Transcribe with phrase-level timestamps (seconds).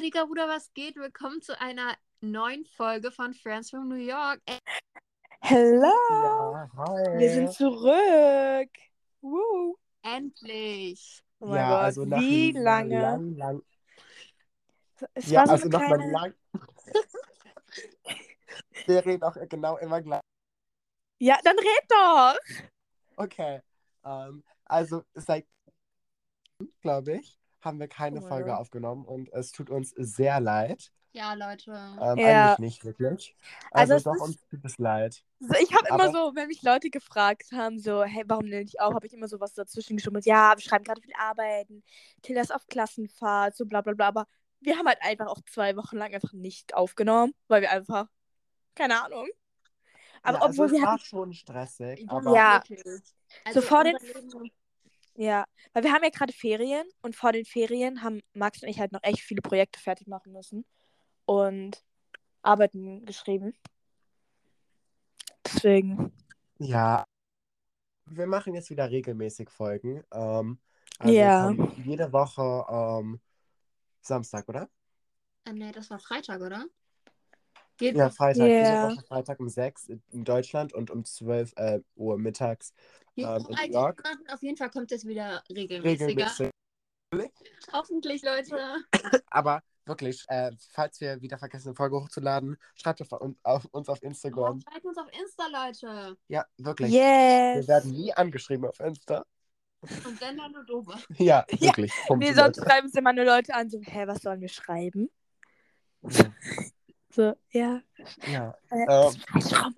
[0.00, 0.96] Bruder, Digga, Bruder, was geht?
[0.96, 4.40] Willkommen zu einer neuen Folge von Friends from New York.
[5.42, 5.92] Hello!
[6.10, 7.18] Ja, hi.
[7.18, 8.70] Wir sind zurück!
[9.20, 9.76] Woo.
[10.00, 11.22] endlich.
[11.38, 12.98] Oh mein ja, Gott, also nach wie lange?
[12.98, 13.62] Lang, lang,
[15.12, 16.10] Es ja, war so also einer kleine...
[16.12, 16.34] lang.
[18.86, 20.22] Wir reden auch genau immer gleich.
[21.18, 22.38] Ja, dann red doch!
[23.16, 23.60] Okay.
[24.04, 25.46] Ähm, also seit,
[26.80, 28.58] glaube ich, haben wir Oh keine mein Folge Gott.
[28.58, 30.92] aufgenommen und es tut uns sehr leid.
[31.12, 31.72] Ja, Leute.
[32.00, 32.54] Ähm, Ja.
[32.54, 33.36] Eigentlich nicht wirklich.
[33.72, 35.24] Also Also, es doch, ist- uns tut es leid.
[35.40, 38.80] So, ich habe immer so, wenn mich Leute gefragt haben, so, hey, warum nenne ich
[38.80, 40.24] auf, habe ich immer so was dazwischen geschummelt.
[40.24, 41.82] Ja, wir schreiben gerade viel Arbeiten,
[42.22, 44.06] Tilda ist auf Klassenfahrt, so bla bla bla.
[44.08, 44.26] Aber
[44.60, 48.06] wir haben halt einfach auch zwei Wochen lang einfach nicht aufgenommen, weil wir einfach,
[48.76, 49.26] keine Ahnung.
[50.22, 52.62] Aber ja, also obwohl es wir war hatten, schon stressig, Ja, aber Ja.
[52.68, 53.02] wirklich.
[53.52, 54.50] So vor den- Leben-
[55.14, 58.78] ja, weil wir haben ja gerade Ferien und vor den Ferien haben Max und ich
[58.80, 60.64] halt noch echt viele Projekte fertig machen müssen
[61.26, 61.82] und
[62.42, 63.54] Arbeiten geschrieben.
[65.44, 66.12] Deswegen.
[66.58, 67.04] ja,
[68.06, 70.02] wir machen jetzt wieder regelmäßig Folgen.
[70.12, 70.58] Ähm,
[70.98, 71.54] also Ja.
[71.84, 73.20] jede Woche ähm,
[74.00, 74.68] Samstag, oder?
[75.44, 76.66] Äh, nee, das war Freitag, oder?
[77.80, 78.46] Geht Ja, Freitag.
[78.46, 78.84] Ja.
[78.86, 82.72] Jede Woche Freitag um 6 in Deutschland und um 12 äh, Uhr mittags
[83.16, 84.04] ähm, auch in New York.
[84.04, 84.24] machen.
[84.32, 86.06] Auf jeden Fall kommt es wieder regelmäßiger.
[86.06, 86.50] Regelmäßig.
[87.72, 88.76] Hoffentlich, Leute.
[89.30, 93.88] Aber wirklich, äh, falls wir wieder vergessen, eine Folge hochzuladen, schreibt auf, uns- auf uns
[93.88, 94.60] auf Instagram.
[94.60, 96.16] Schreibt uns auf Insta, Leute.
[96.28, 96.92] Ja, wirklich.
[96.92, 97.66] Wir Yes.
[97.68, 99.24] werden nie angeschrieben auf Insta.
[99.80, 100.92] Und wenn dann nur doofe.
[101.18, 101.92] Ja, Ja, wirklich.
[102.06, 105.08] Punkt, Nee, sonst schreiben es immer nur Leute an, so, hä, was sollen wir schreiben?
[106.02, 106.32] Ja.
[107.10, 107.80] So, ja.
[108.26, 108.54] ja.
[108.70, 109.74] Äh, Ähm.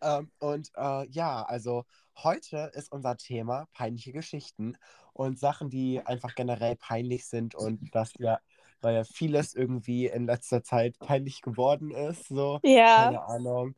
[0.00, 1.84] Ähm, und äh, ja, also
[2.22, 4.76] heute ist unser Thema peinliche Geschichten
[5.12, 8.38] und Sachen, die einfach generell peinlich sind und dass ja,
[8.80, 13.04] weil ja vieles irgendwie in letzter Zeit peinlich geworden ist, so, ja.
[13.04, 13.68] keine Ahnung.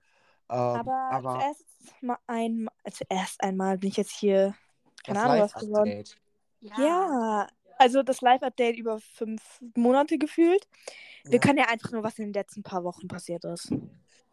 [0.51, 1.65] Ähm, Aber, aber zuerst,
[2.03, 4.55] mal ein, zuerst einmal bin ich jetzt hier,
[5.05, 5.91] keine Ahnung, was geworden.
[5.91, 6.21] Live-Update.
[6.61, 7.49] Ja.
[7.81, 9.43] Also das Live-Update über fünf
[9.75, 10.69] Monate gefühlt.
[11.25, 11.39] Wir Ja.
[11.39, 13.73] können ja einfach nur, was in den letzten paar Wochen passiert ist.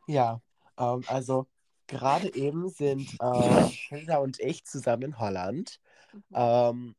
[0.05, 0.41] Ja,
[0.77, 1.47] ähm, also
[1.87, 5.79] gerade eben sind äh, Hilda und ich zusammen in Holland.
[6.11, 6.21] Mhm.
[6.33, 6.95] Ähm,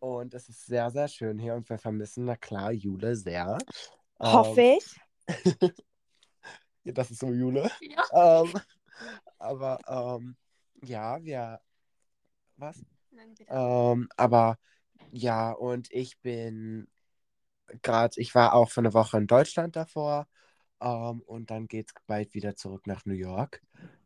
[0.00, 3.56] und es ist sehr, sehr schön hier und wir vermissen, na klar, Jule sehr.
[4.18, 5.00] Hoffe Ähm, ich.
[6.82, 7.70] Ja, das ist so Jule.
[7.80, 8.42] Ja.
[8.42, 8.52] Ähm,
[9.38, 10.36] aber ähm,
[10.82, 11.60] ja, wir.
[12.56, 12.84] Was?
[13.12, 13.50] Nein, bitte.
[13.50, 14.58] Ähm, aber
[15.14, 16.88] ja, und ich bin
[17.82, 20.26] gerade, ich war auch für eine Woche in Deutschland davor.
[20.82, 23.62] Ähm, und dann geht es bald wieder zurück nach New York.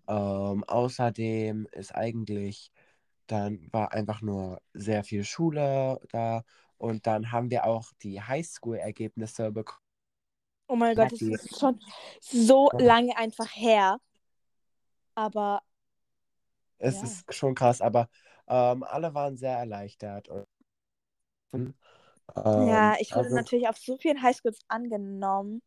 [0.09, 2.73] Ähm, außerdem ist eigentlich,
[3.29, 6.45] dann war einfach nur sehr viel Schule da.
[6.79, 9.81] Und dann haben wir auch die Highschool-Ergebnisse bekommen.
[10.69, 11.81] Oh mein Gott, das ist schon
[12.21, 13.99] so lange einfach her.
[15.17, 15.63] Aber
[16.79, 17.03] Es Ja.
[17.03, 18.09] ist schon krass, aber
[18.49, 20.29] ähm, alle waren sehr erleichtert.
[20.29, 20.47] Und,
[21.53, 21.75] ähm,
[22.35, 25.63] ja, ich wurde also, natürlich auf so vielen Highschools angenommen.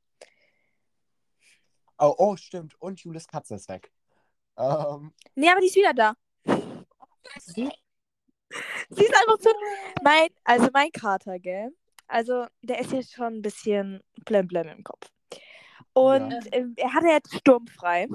[1.98, 2.76] oh, oh, stimmt.
[2.82, 3.92] Und Julis Katze ist weg.
[4.58, 6.16] Ähm, Nee, aber die ist wieder da.
[8.90, 9.50] Sie ist einfach so.
[10.04, 11.74] Mein, also mein Kater, gell?
[12.08, 15.10] Also, der ist jetzt schon ein bisschen blemblem im Kopf.
[15.94, 16.40] Und Ja.
[16.52, 18.08] ähm, er hatte jetzt sturmfrei.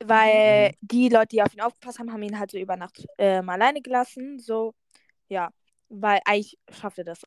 [0.00, 3.48] Weil die Leute, die auf ihn aufgepasst haben, haben ihn halt so über Nacht ähm,
[3.48, 4.38] alleine gelassen.
[4.38, 4.74] So,
[5.28, 5.50] ja.
[5.88, 7.22] Weil eigentlich schafft er das.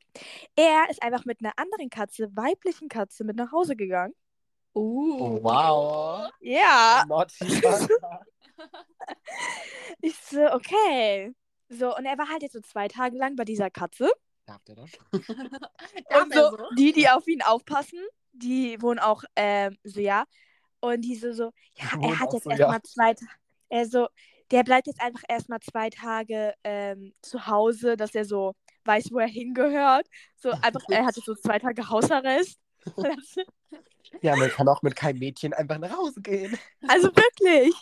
[0.56, 4.14] Er ist einfach mit einer anderen Katze, weiblichen Katze, mit nach Hause gegangen.
[4.74, 5.18] Uh.
[5.20, 6.30] oh, wow.
[6.40, 7.04] Ja.
[10.02, 11.34] Ich so, okay.
[11.70, 14.12] So, und er war halt jetzt so zwei Tage lang bei dieser Katze.
[14.46, 14.92] Darf der das?
[15.14, 16.58] Und so, so?
[16.78, 18.00] die, die auf ihn aufpassen,
[18.34, 20.26] die wohnen auch ähm, so, ja.
[20.80, 22.84] Und die so, so ja, er hat jetzt so, erstmal ja.
[22.84, 23.32] zwei Tage,
[23.70, 24.08] er so,
[24.52, 28.54] der bleibt jetzt einfach erstmal zwei Tage ähm, zu Hause, dass er so
[28.86, 30.08] weiß, wo er hingehört.
[30.36, 32.60] So einfach, er hatte so zwei Tage Hausarrest.
[34.22, 36.58] Ja, man kann auch mit keinem Mädchen einfach nach Hause gehen.
[36.88, 37.74] also wirklich.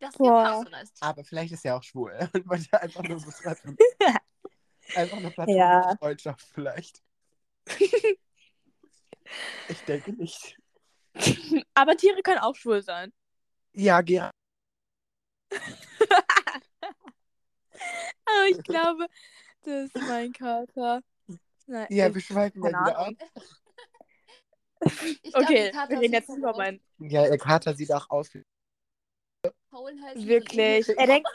[0.00, 0.42] Das Boah.
[0.42, 0.96] gibt Hausarrest.
[1.00, 3.76] Aber vielleicht ist er auch schwul und wollte einfach nur so treffen.
[4.96, 5.96] Einfach eine platonische Ja.
[5.96, 7.00] Freundschaft vielleicht.
[9.68, 10.58] Ich denke nicht.
[11.74, 13.12] Aber Tiere können auch schwul sein.
[13.74, 14.32] Ja, Gera.
[18.24, 19.06] Aber ich glaube,
[19.64, 21.02] das ist mein Kater.
[21.66, 23.14] Na, Ja, ich- wir schweifen mal wieder ab.
[25.22, 26.80] Ich glaub, Okay, wir reden jetzt so über meinen.
[26.98, 28.42] Ja, ihr Kater sieht auch aus wie.
[29.70, 30.88] Paul heißt Wirklich.
[30.88, 31.28] Er denkt,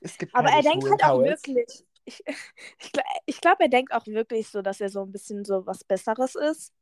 [0.00, 1.84] Es gibt aber er denkt halt auch wirklich.
[2.04, 2.22] ich,
[2.78, 2.92] ich,
[3.26, 6.34] ich glaube, er denkt auch wirklich so, dass er so ein bisschen so was Besseres
[6.34, 6.72] ist.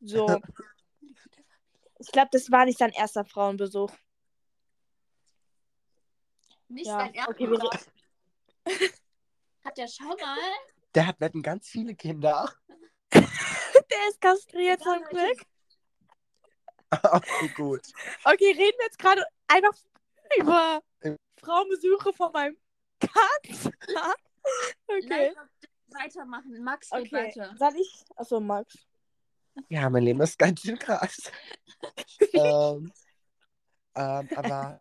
[0.00, 0.26] So.
[2.00, 3.90] Ich glaube, das war nicht sein erster Frauenbesuch.
[6.68, 7.30] Nicht Ja, dein Ernst.
[7.30, 8.90] okay, wir re-
[9.64, 10.38] Hat der schon mal?
[10.94, 12.52] Der hat wetten ganz viele Kinder.
[13.12, 15.08] Der ist kastriert Egal, zum.
[15.08, 15.42] Glück.
[17.02, 17.80] Okay, gut.
[18.24, 19.74] Okay, reden wir jetzt gerade einfach
[20.38, 20.80] über.
[21.40, 22.56] Frauenbesuche von meinem
[23.00, 24.14] Kanzler.
[24.86, 25.08] Okay.
[25.08, 25.34] Nein,
[25.88, 26.62] weitermachen.
[26.62, 27.12] Max geht Okay.
[27.12, 27.54] weiter.
[27.58, 28.04] Soll ich?
[28.16, 28.78] Achso, Max.
[29.68, 31.30] Ja, mein Leben ist ganz schön krass.
[32.32, 32.92] ähm,
[33.96, 34.80] ähm, aber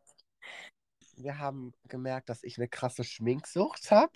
[1.23, 4.13] wir haben gemerkt, dass ich eine krasse Schminksucht habe.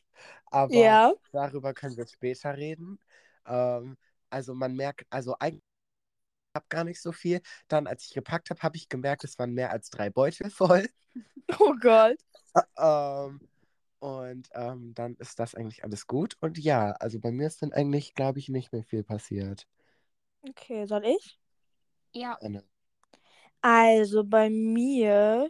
[0.47, 1.13] Aber Ja.
[1.31, 2.99] darüber können wir später reden.
[3.45, 3.97] Ähm,
[4.29, 5.63] also man merkt, also eigentlich
[6.55, 7.41] habe gar nicht so viel.
[7.67, 10.87] Dann, als ich gepackt habe, habe ich gemerkt, es waren mehr als drei Beutel voll.
[11.59, 12.17] Oh Gott.
[12.77, 13.41] ähm,
[13.99, 16.37] und ähm, dann ist das eigentlich alles gut.
[16.41, 19.67] Und ja, also bei mir ist dann eigentlich, glaube ich, nicht mehr viel passiert.
[20.49, 21.37] Okay, soll ich?
[22.13, 22.37] Ja.
[22.41, 22.63] Anne.
[23.61, 25.49] Also bei mir.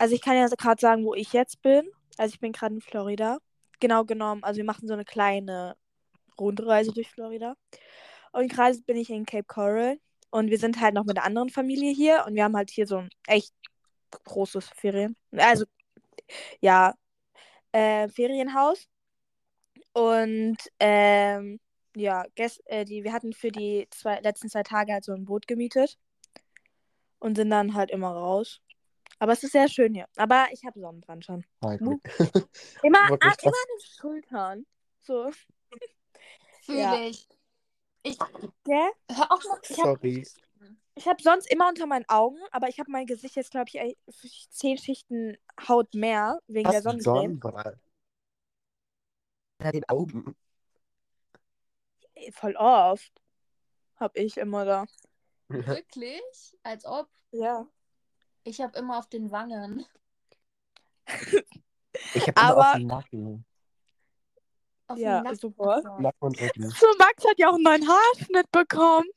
[0.00, 1.86] Also ich kann ja gerade sagen, wo ich jetzt bin.
[2.16, 3.38] Also ich bin gerade in Florida.
[3.80, 5.76] Genau genommen, also wir machen so eine kleine
[6.38, 7.54] Rundreise durch Florida.
[8.32, 9.98] Und gerade bin ich in Cape Coral.
[10.30, 12.24] Und wir sind halt noch mit einer anderen Familie hier.
[12.26, 13.52] Und wir haben halt hier so ein echt
[14.24, 15.16] großes Ferien.
[15.36, 15.66] Also,
[16.60, 16.94] ja,
[17.72, 18.88] äh, Ferienhaus.
[19.92, 21.60] Und ähm,
[21.94, 25.46] ja, äh, die, wir hatten für die zwei, letzten zwei Tage halt so ein Boot
[25.46, 25.98] gemietet.
[27.18, 28.62] Und sind dann halt immer raus.
[29.20, 30.06] Aber es ist sehr schön hier.
[30.16, 31.44] Aber ich habe Sonnenbrand schon.
[31.62, 31.80] Mit.
[32.82, 33.36] Immer, krass.
[33.42, 34.66] immer an den Schultern.
[35.02, 35.30] So.
[36.62, 37.00] Fühle Ja.
[37.02, 37.28] ich.
[38.02, 38.18] Ich
[38.64, 38.90] Gell?
[39.12, 39.44] hör auf.
[39.68, 40.26] Ich hab- Sorry.
[40.96, 44.50] Ich habe sonst immer unter meinen Augen, aber ich habe mein Gesicht jetzt, glaube ich,
[44.50, 45.36] zehn Schichten
[45.68, 47.40] Haut mehr wegen der Hast du Sonnencreme.
[47.40, 47.78] Sonnenbrand?
[49.62, 50.34] Ja, den Augen.
[52.32, 53.12] Voll oft.
[53.96, 54.86] Hab ich immer da.
[55.48, 56.22] Wirklich?
[56.62, 57.08] Als ob.
[57.30, 57.66] Ja.
[58.44, 59.84] Ich habe immer auf den Wangen.
[62.14, 63.44] Ich habe immer auf Aber- den Nacken.
[64.86, 65.38] Auf Ja, den Nacken.
[65.38, 65.82] super.
[66.00, 66.70] Nacken und Rücken.
[66.70, 69.08] So, Max hat ja auch einen neuen Haarschnitt bekommen.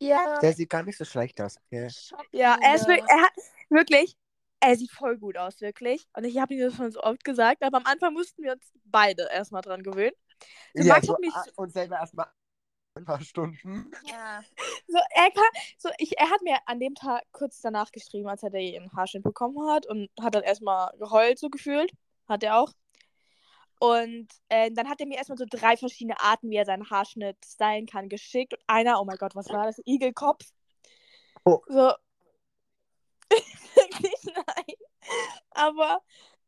[0.00, 0.38] Ja.
[0.40, 1.56] Der sieht gar nicht so schlecht aus.
[1.66, 1.88] Okay?
[2.32, 3.32] Ja, er ist wirklich, er hat
[3.68, 4.16] wirklich,
[4.60, 6.06] er sieht voll gut aus, wirklich.
[6.14, 8.72] Und ich habe ihm das schon so oft gesagt, aber am Anfang mussten wir uns
[8.84, 10.16] beide erstmal dran gewöhnen.
[10.74, 12.26] So, Ja, Max so, hat mich ah, und selber erstmal
[12.94, 13.90] ein paar Stunden.
[14.04, 14.42] Ja.
[14.86, 15.44] So, er, kann,
[15.78, 19.22] so ich, er hat mir an dem Tag kurz danach geschrieben, als er den Haarschnitt
[19.22, 21.92] bekommen hat und hat dann erstmal geheult, so gefühlt.
[22.28, 22.72] Hat er auch.
[23.80, 27.36] Und äh, dann hat er mir erstmal so drei verschiedene Arten, wie er seinen Haarschnitt
[27.44, 28.54] stylen kann, geschickt.
[28.54, 29.80] Und einer, oh mein Gott, was war das?
[29.84, 30.44] Igelkopf.
[31.44, 31.60] Oh.
[31.66, 31.92] So.
[33.74, 34.76] Wirklich nein.
[35.50, 36.00] Aber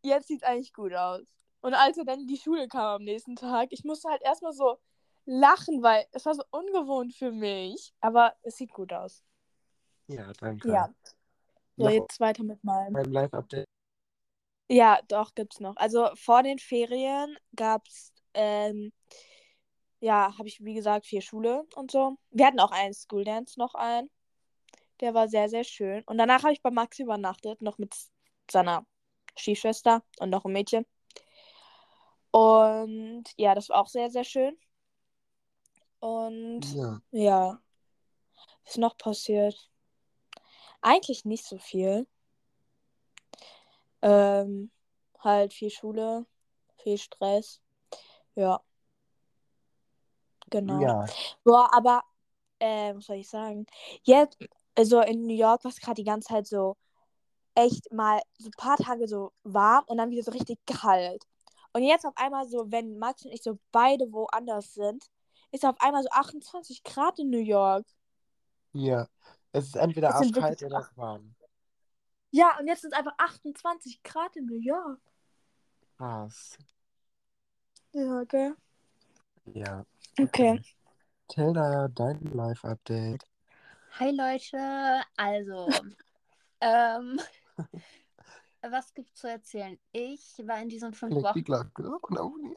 [0.03, 1.23] jetzt sieht es eigentlich gut aus.
[1.61, 4.53] Und als er dann in die Schule kam am nächsten Tag, ich musste halt erstmal
[4.53, 4.79] so
[5.27, 7.93] lachen, weil es war so ungewohnt für mich.
[8.01, 9.23] Aber es sieht gut aus.
[10.09, 10.69] Ja, danke.
[10.71, 10.95] Ja.
[11.77, 12.93] So, jetzt weiter mit meinem.
[12.93, 13.67] beim Live-Update.
[14.69, 15.77] Ja, doch, gibt's noch.
[15.77, 18.93] Also vor den Ferien gab's, ähm,
[20.01, 22.17] ja, habe ich wie gesagt viel Schule und so.
[22.31, 24.09] Wir hatten auch einen School Dance noch ein.
[25.01, 26.03] Der war sehr, sehr schön.
[26.07, 27.95] Und danach habe ich bei Max übernachtet, noch mit
[28.51, 28.87] seiner
[29.37, 30.87] Stiefschwester und noch ein Mädchen.
[32.31, 34.57] Und ja, das war auch sehr, sehr schön.
[36.05, 37.01] Und Ja.
[37.13, 37.63] ja,
[38.63, 39.71] was ist noch passiert?
[40.83, 42.07] Eigentlich nicht so viel.
[44.03, 44.71] Ähm,
[45.21, 46.27] halt viel Schule,
[46.77, 47.63] viel Stress.
[48.35, 48.61] Ja.
[50.51, 50.83] Genau.
[50.83, 51.07] Ja.
[51.43, 52.03] Boah, aber,
[52.59, 53.65] äh, was soll ich sagen?
[54.03, 54.37] Jetzt,
[54.75, 56.77] also in New York war es gerade die ganze Zeit so
[57.55, 61.25] echt mal so ein paar Tage so warm und dann wieder so richtig kalt.
[61.73, 65.03] Und jetzt auf einmal so, wenn Max und ich so beide woanders sind,
[65.55, 67.87] ist auf einmal so 28 Grad in New York.
[68.73, 69.07] Ja.
[69.53, 71.37] Es ist entweder Es arschkalt oder warm.
[72.33, 75.01] Ja, und jetzt sind es einfach 28 Grad in New York.
[75.97, 76.59] Krass.
[77.93, 78.53] Ja, okay.
[79.45, 79.87] Ja.
[80.21, 80.61] Okay.
[81.29, 83.25] Tilda, dein Live-Update.
[84.01, 85.69] Hi Leute, also,
[86.61, 87.21] ähm,
[88.61, 89.79] was gibt's zu erzählen?
[89.93, 91.45] Ich war in diesen fünf Wochen.
[91.45, 92.57] Glocke von der Uni.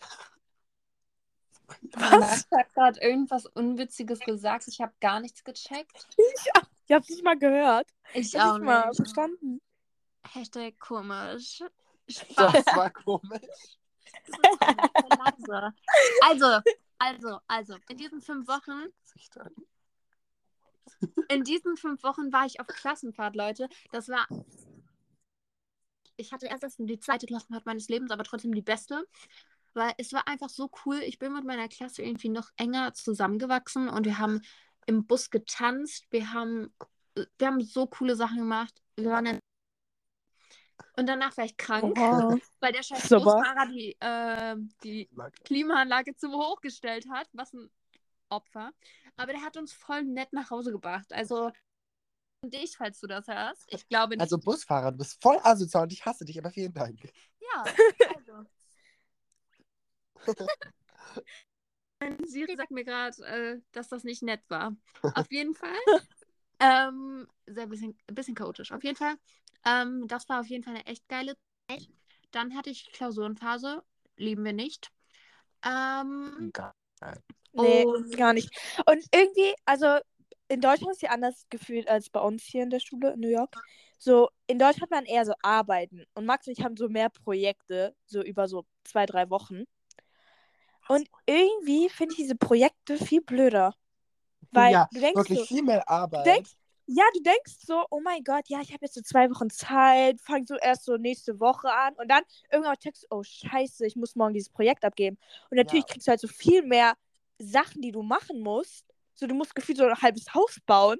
[1.97, 4.67] Max hat gerade irgendwas Unwitziges gesagt.
[4.67, 6.07] Ich habe gar nichts gecheckt.
[6.85, 7.87] Ich hab's nicht mal gehört.
[8.13, 9.61] Ich Ich auch nicht mal verstanden.
[10.33, 11.63] Hashtag komisch.
[12.09, 12.63] Spaß.
[12.63, 13.77] Das war komisch.
[15.19, 15.73] leise.
[16.21, 16.59] Also,
[16.97, 18.91] also, also, in diesen fünf Wochen,
[21.29, 23.69] in diesen fünf Wochen war ich auf Klassenfahrt, Leute.
[23.91, 24.27] Das war.
[26.15, 29.05] Ich hatte erst das die zweite Klassenfahrt meines Lebens, aber trotzdem die beste.
[29.77, 30.97] Weil es war einfach so cool.
[31.03, 34.41] Ich bin mit meiner Klasse irgendwie noch enger zusammengewachsen und wir haben
[34.87, 36.05] im Bus getanzt.
[36.09, 36.73] Wir haben,
[37.15, 38.81] wir haben so coole Sachen gemacht.
[38.95, 39.39] Wir waren in
[40.95, 42.39] und danach war ich krank, Wow.
[42.59, 43.35] weil der scheiß Super.
[43.35, 45.07] Busfahrer die, äh, die
[45.43, 47.27] Klimaanlage zu hoch gestellt hat.
[47.33, 47.69] Was ein
[48.29, 48.71] Opfer.
[49.15, 51.13] Aber der hat uns voll nett nach Hause gebracht.
[51.13, 51.51] Also,
[52.41, 53.63] und dich, falls du das hörst.
[53.67, 54.21] Ich glaube nicht.
[54.21, 56.99] Also Busfahrer, du bist voll asozial und ich hasse dich, aber vielen Dank.
[57.39, 57.63] ja,
[58.15, 58.45] also.
[62.25, 64.75] Siri sagt mir gerade, äh, dass das nicht nett war.
[65.15, 65.75] Auf jeden Fall.
[66.59, 68.71] ähm, sehr bisschen, bisschen chaotisch.
[68.71, 69.15] Auf jeden Fall.
[69.65, 71.35] Ähm, das war auf jeden Fall eine echt geile
[71.69, 71.89] Zeit.
[72.31, 73.83] Dann hatte ich Klausurenphase.
[74.15, 74.91] Lieben wir nicht.
[75.65, 76.51] Ähm,
[77.53, 78.49] Nee, Und- gar nicht.
[78.85, 79.97] Und irgendwie, also
[80.47, 83.29] in Deutschland ist ja anders gefühlt als bei uns hier in der Schule in New
[83.29, 83.55] York.
[83.97, 86.05] So, in Deutschland hat man eher so Arbeiten.
[86.13, 89.63] Und Max und ich haben so mehr Projekte, so über so zwei, drei Wochen.
[90.89, 93.75] Und irgendwie finde ich diese Projekte viel blöder.
[94.51, 96.25] Weil ja, du denkst wirklich so, viel mehr Arbeit.
[96.25, 96.55] denkst-
[96.89, 100.21] ja, du denkst so, oh mein Gott, ja, ich habe jetzt so zwei Wochen Zeit,
[100.21, 103.97] fang so erst so nächste Woche an und dann irgendwann checkst du, oh scheiße, ich
[103.97, 105.17] muss morgen dieses Projekt abgeben.
[105.49, 105.91] Und natürlich Ja.
[105.93, 106.93] kriegst du halt so viel mehr
[107.39, 108.85] Sachen, die du machen musst.
[109.15, 110.97] So, du musst gefühlt so ein halbes Haus bauen.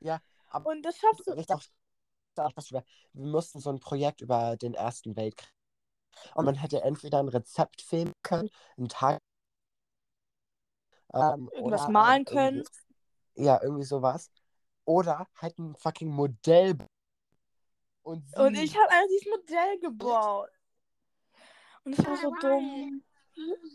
[0.00, 1.32] Ja, aber- Und das schaffst du.
[1.32, 1.62] Auch,
[2.56, 2.72] auch.
[3.12, 5.52] Wir mussten so ein Projekt über den Ersten Weltkrieg.
[6.34, 9.18] Und man hätte entweder ein Rezept filmen können, einen Tag.
[11.14, 12.64] Ähm, Irgendwas oder malen können.
[13.34, 14.30] Ja, irgendwie sowas.
[14.84, 16.76] Oder halt ein fucking Modell.
[18.02, 20.50] Und, sie, Und ich habe einfach dieses Modell gebaut.
[21.84, 23.02] Und das war so dumm.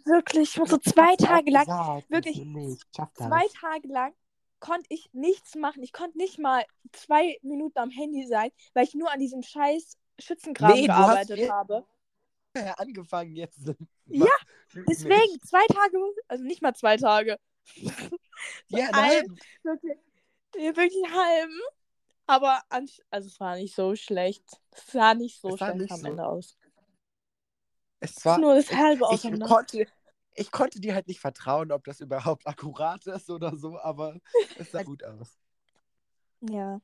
[0.05, 2.79] Wirklich, ich muss so zwei Tage lang gesagt, wirklich ich
[3.15, 4.13] zwei Tage lang
[4.59, 5.83] konnte ich nichts machen.
[5.83, 9.97] Ich konnte nicht mal zwei Minuten am Handy sein, weil ich nur an diesem scheiß
[10.19, 11.85] Schützengraben Nee, du hast gearbeitet viel- habe.
[12.65, 13.59] Ja, angefangen jetzt.
[14.05, 14.25] Ja,
[14.89, 15.47] Deswegen nicht.
[15.47, 15.97] zwei Tage,
[16.27, 17.37] also nicht mal zwei Tage.
[18.67, 19.39] Ja, ein- nein.
[19.63, 19.97] Wirklich,
[20.53, 21.59] wirklich einen halben.
[22.27, 24.43] Aber an, also es war nicht so schlecht.
[24.71, 26.57] Es sah nicht so sah schlecht nicht am so- Ende aus.
[27.99, 29.47] Es war, nur das halbe ich, auseinander.
[29.47, 29.87] konnte,
[30.35, 34.19] ich konnte dir halt nicht vertrauen, ob das überhaupt akkurat ist oder so, aber
[34.59, 35.35] es sah gut aus.
[36.41, 36.79] Ja.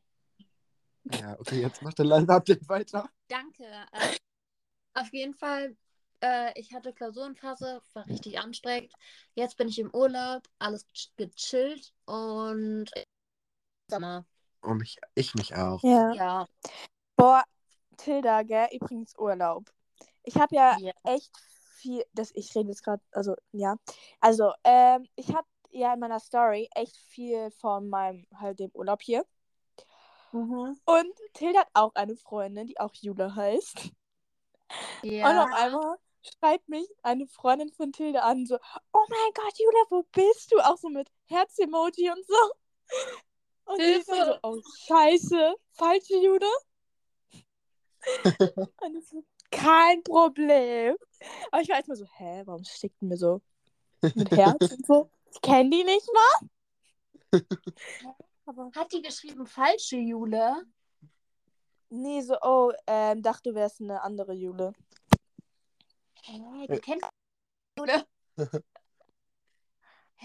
[1.12, 3.08] Ja, okay, jetzt mach den Live-Update weiter.
[3.28, 3.64] Danke.
[3.92, 4.16] Äh,
[4.94, 5.76] auf jeden Fall,
[6.22, 8.94] äh, ich hatte Klausurenphase, war richtig anstrengend.
[9.36, 12.86] Jetzt bin ich im Urlaub, alles ch- gechillt und
[13.90, 14.26] Sommer.
[14.62, 15.82] Und ich, ich mich auch.
[15.84, 16.14] Ja.
[16.14, 16.48] Ja,
[17.16, 17.44] Boah,
[17.98, 19.72] Tilda, gell, übrigens Urlaub.
[20.24, 20.94] Ich habe ja Ja.
[21.04, 21.36] echt
[21.78, 23.76] viel, das, ich rede jetzt gerade, also ja.
[24.20, 29.02] Also, ähm, ich habe ja in meiner Story echt viel von meinem, halt dem Urlaub
[29.02, 29.26] hier.
[30.32, 30.78] Mhm.
[30.86, 33.92] Und Tilda hat auch eine Freundin, die auch Jule heißt.
[35.04, 35.30] Ja.
[35.30, 38.58] Und auf einmal schreibt mich eine Freundin von Tilda an, so,
[38.94, 40.60] oh mein Gott, Jule, wo bist du?
[40.60, 42.52] Auch so mit Herz-Emoji und so.
[43.66, 44.40] Und ich dann so, Hilfe.
[44.44, 46.48] oh scheiße, falsche Jule.
[48.82, 50.96] und ich so, kein Problem.
[51.52, 53.42] Aber ich war erstmal so, hä, warum schickt die mir so
[54.02, 55.10] mit Herz und so?
[55.32, 57.42] Ich kenne die nicht mal.
[58.46, 60.66] Aber Hat die geschrieben, falsche Jule?
[61.94, 64.74] Nee, so, oh, ähm, dachte, du wärst eine andere Jule.
[66.24, 67.08] Hä, du kennst
[67.78, 68.06] Jule?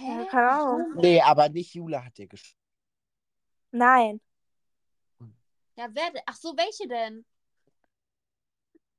[0.01, 0.27] Ja, Hä?
[0.31, 0.95] keine Ahnung.
[0.95, 2.61] Nee, aber nicht Jule hat dir geschrieben.
[3.73, 4.21] Nein.
[5.75, 6.23] Ja, wer denn?
[6.25, 7.27] Ach so, welche denn?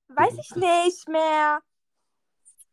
[0.09, 1.61] Weiß ich nicht mehr.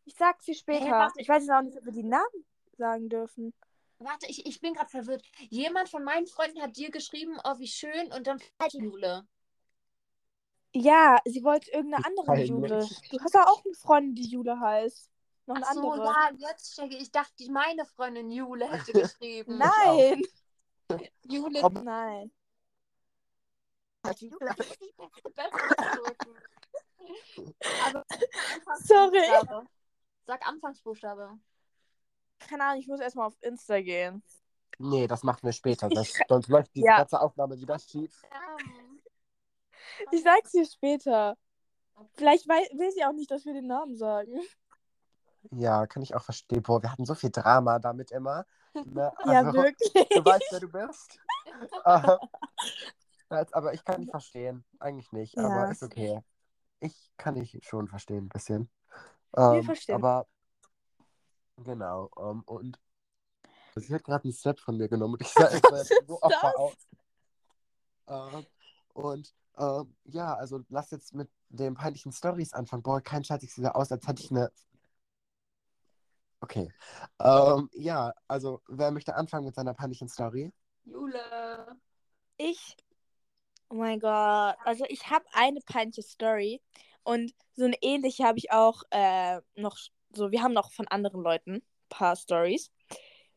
[0.07, 0.91] Ich sag's dir später.
[0.91, 1.21] warte.
[1.21, 2.45] ich weiß jetzt auch nicht, ob wir die Namen
[2.77, 3.55] sagen dürfen.
[3.99, 5.23] Warte, ich, ich bin gerade verwirrt.
[5.49, 9.25] Jemand von meinen Freunden hat dir geschrieben, oh, wie schön, und dann falsche Jule.
[10.79, 12.43] Ja, sie wollte irgendeine andere.
[12.45, 12.87] Jule.
[13.11, 15.11] Du hast ja auch eine Freundin, die Jule heißt.
[15.47, 16.07] Noch eine Ach so, andere.
[16.07, 17.03] ja, jetzt checke ich.
[17.03, 19.57] Ich dachte, die- meine Freundin Jule hätte geschrieben.
[19.59, 20.23] Nein.
[21.23, 21.61] Jule.
[21.63, 21.83] Komm.
[21.85, 22.31] Nein.
[24.19, 24.95] Jule die.
[27.87, 28.05] Aber
[28.85, 29.67] Sorry.
[30.27, 31.39] Sag Anfangsbuchstabe.
[32.39, 34.23] Keine Ahnung, ich muss erstmal auf Insta gehen.
[34.79, 35.89] Nee, das machen wir später.
[35.89, 36.99] Das, sonst läuft diese Ja.
[36.99, 38.23] ganze Aufnahme wieder schief.
[38.31, 38.86] Ähm,
[40.13, 41.37] Ich sag's dir später.
[42.15, 44.39] Vielleicht will sie auch nicht, dass wir den Namen sagen.
[45.53, 46.63] Ja, kann ich auch verstehen.
[46.63, 48.45] Boah, wir hatten so viel Drama damit immer.
[48.75, 49.13] Ne?
[49.27, 49.93] Ja, Also, wirklich.
[49.93, 51.19] Du weißt, wer du bist.
[53.29, 54.65] Als- aber ich kann nicht verstehen.
[54.79, 55.45] Eigentlich nicht, Ja.
[55.47, 56.21] aber ist okay.
[56.81, 58.71] Ich kann dich schon verstehen, ein bisschen.
[59.35, 59.95] Wir Ähm, verstehen.
[59.97, 60.27] Aber
[61.57, 62.11] genau.
[62.19, 62.79] ähm, und
[63.77, 65.49] sie hat gerade einen Snap von mir genommen und ich sah
[66.07, 66.75] so Opfer aus.
[68.09, 68.47] Ähm,
[68.95, 72.83] und ähm, ja, also lass jetzt mit den peinlichen Stories anfangen.
[72.83, 74.51] Boah, kein Scheiß, ich sehe aus, als hätte ich eine
[76.41, 76.71] Okay.
[77.19, 80.53] Ähm, ja, also wer möchte anfangen mit seiner peinlichen Story?
[80.85, 81.77] Jule.
[82.37, 82.77] Ich,
[83.71, 86.61] oh mein Gott, also ich habe eine peinliche Story
[87.03, 89.77] und so eine ähnliche habe ich auch äh, noch,
[90.15, 92.71] so wir haben noch von anderen Leuten ein paar Stories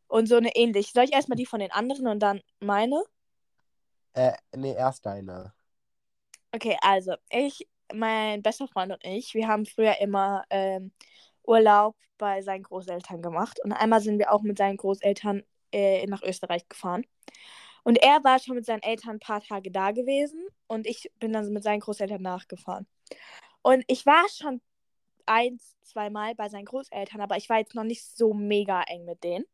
[0.07, 0.91] und so eine ähnliche.
[0.93, 3.01] Soll ich erstmal die von den anderen und dann meine?
[4.13, 5.53] Äh, nee, erst deine.
[6.51, 10.91] Okay, also ich, mein bester Freund und ich, wir haben früher immer ähm,
[11.43, 16.23] Urlaub bei seinen Großeltern gemacht und einmal sind wir auch mit seinen Großeltern äh, nach
[16.23, 17.05] Österreich gefahren.
[17.83, 21.33] Und er war schon mit seinen Eltern ein paar Tage da gewesen und ich bin
[21.33, 22.87] dann mit seinen Großeltern nachgefahren.
[23.61, 24.61] Und ich war schon
[25.25, 29.23] eins, zweimal bei seinen Großeltern, aber ich war jetzt noch nicht so mega eng mit
[29.23, 29.45] denen.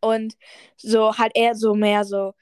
[0.00, 0.36] Und
[0.76, 2.34] so halt eher so mehr so,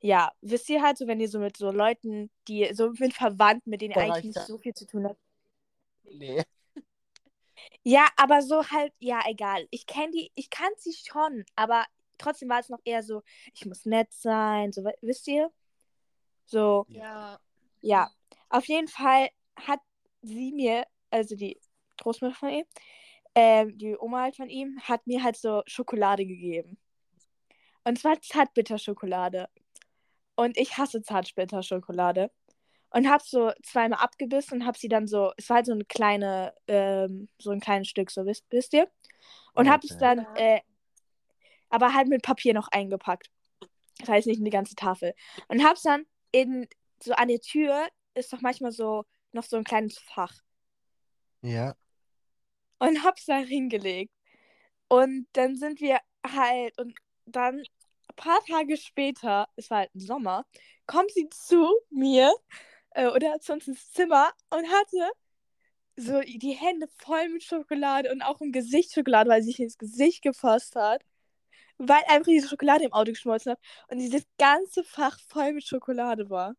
[0.00, 3.70] ja, wisst ihr halt so, wenn ihr so mit so Leuten, die so mit Verwandten,
[3.70, 5.20] mit denen ihr eigentlich nicht so viel zu tun habt.
[6.04, 6.42] Nee.
[7.82, 9.66] Ja, aber so halt, ja, egal.
[9.70, 11.84] Ich kenne die, ich kann sie schon, aber
[12.18, 13.22] trotzdem war es noch eher so,
[13.54, 15.50] ich muss nett sein, so, wisst ihr?
[16.46, 17.38] So, Ja.
[17.80, 18.10] ja.
[18.48, 19.80] Auf jeden Fall hat
[20.22, 21.58] sie mir, also die
[21.98, 22.64] Großmutter von ihm,
[23.34, 26.78] ähm, die Oma halt von ihm, hat mir halt so Schokolade gegeben.
[27.84, 29.48] Und zwar Zartbitterschokolade.
[30.40, 32.30] Und ich hasse Zartbitterschokolade.
[32.88, 35.84] Und hab so zweimal abgebissen und hab sie dann so, es war halt so eine
[35.84, 38.90] kleine, ähm, so ein kleines Stück, so wisst, wisst ihr?
[39.52, 40.00] Und hab es Okay.
[40.00, 40.60] dann, äh,
[41.68, 43.30] aber halt mit Papier noch eingepackt.
[43.98, 45.14] Das heißt nicht in die ganze Tafel.
[45.48, 46.66] Und hab's dann in,
[47.02, 50.32] so an der Tür ist doch manchmal so noch so ein kleines Fach.
[51.42, 51.76] Ja.
[52.78, 54.12] Und hab's da hingelegt.
[54.88, 57.62] Und dann sind wir halt, und dann
[58.20, 60.44] paar Tage später, es war halt im Sommer,
[60.86, 62.32] kommt sie zu mir
[62.90, 65.10] äh, oder zu uns ins Zimmer und hatte
[65.96, 69.78] so die Hände voll mit Schokolade und auch im Gesicht Schokolade, weil sie sich ins
[69.78, 71.02] Gesicht gefasst hat.
[71.78, 76.28] Weil einfach diese Schokolade im Auto geschmolzen hat und dieses ganze Fach voll mit Schokolade
[76.28, 76.54] war.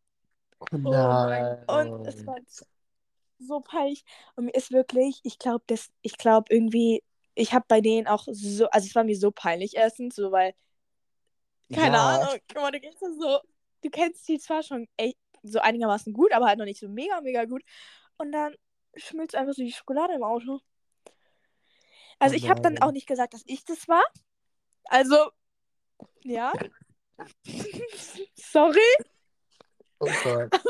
[0.60, 1.64] Oh nein.
[1.68, 2.38] Und es war
[3.38, 4.04] so peinlich.
[4.36, 7.02] Und mir ist wirklich, ich glaube, das, ich glaube irgendwie,
[7.34, 10.54] ich habe bei denen auch so, also es war mir so peinlich erstens, so weil,
[11.72, 12.16] keine ja.
[12.16, 13.40] Ahnung, guck mal, du kennst das so,
[13.82, 17.20] du kennst die zwar schon echt so einigermaßen gut, aber halt noch nicht so mega,
[17.20, 17.62] mega gut.
[18.18, 18.54] Und dann
[18.96, 20.60] schmilzt einfach so die Schokolade im Auto.
[22.18, 24.04] Also ich habe dann auch nicht gesagt, dass ich das war.
[24.84, 25.16] Also,
[26.22, 26.52] ja.
[28.36, 28.78] Sorry.
[29.98, 30.50] Oh Gott.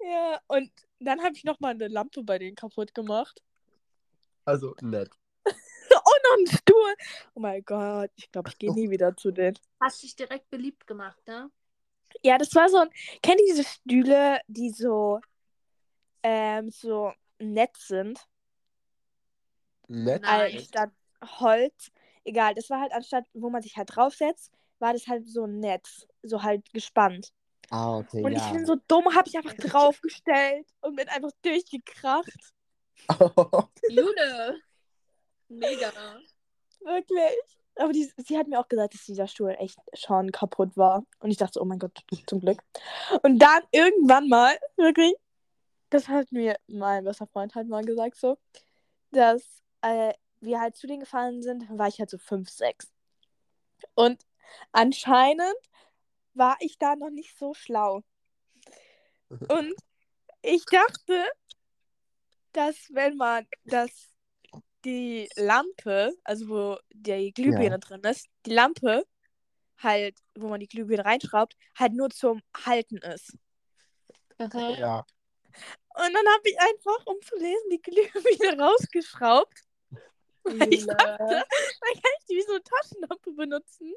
[0.00, 3.42] Ja, und dann habe ich nochmal eine Lampe bei denen kaputt gemacht.
[4.44, 5.10] Also nett.
[6.34, 6.94] Einen Stuhl.
[7.34, 9.58] Oh mein Gott, ich glaube, ich gehe nie wieder zu denen.
[9.80, 11.50] Hast dich direkt beliebt gemacht, ne?
[12.22, 12.90] Ja, das war so ein.
[13.22, 15.20] Kennt ihr diese Stühle, die so,
[16.22, 18.20] ähm, so nett sind?
[19.88, 20.22] Nett?
[20.22, 20.56] Nein.
[20.56, 20.90] Anstatt
[21.40, 21.90] Holz.
[22.24, 25.60] Egal, das war halt anstatt, wo man sich halt draufsetzt, war das halt so ein
[25.60, 26.06] Netz.
[26.22, 27.32] So halt gespannt.
[27.70, 28.52] Ah, okay, Und ich ja.
[28.52, 32.54] bin so dumm, habe ich einfach draufgestellt und bin einfach durchgekracht.
[33.88, 34.60] Jule.
[35.48, 35.92] Mega.
[36.80, 37.58] Wirklich.
[37.76, 41.04] Aber die, sie hat mir auch gesagt, dass dieser Stuhl echt schon kaputt war.
[41.18, 41.92] Und ich dachte, so, oh mein Gott,
[42.26, 42.62] zum Glück.
[43.22, 45.14] Und dann irgendwann mal, wirklich,
[45.90, 48.38] das hat mir mein bester Freund halt mal gesagt, so,
[49.10, 49.42] dass
[49.82, 52.92] äh, wir halt zu denen gefahren sind, war ich halt so 5, 6.
[53.94, 54.24] Und
[54.72, 55.56] anscheinend
[56.34, 58.02] war ich da noch nicht so schlau.
[59.30, 59.74] Und
[60.42, 61.24] ich dachte,
[62.52, 64.13] dass wenn man das
[64.84, 67.78] die Lampe, also wo die Glühbirne Ja.
[67.78, 69.04] drin ist, die Lampe
[69.78, 73.36] halt, wo man die Glühbirne reinschraubt, halt nur zum Halten ist.
[74.38, 74.78] Okay.
[74.80, 75.04] Ja.
[75.96, 79.60] Und dann habe ich einfach, um zu lesen, die Glühbirne rausgeschraubt.
[80.42, 83.94] Weil ich dachte, dann kann ich die wie so eine Taschenlampe benutzen.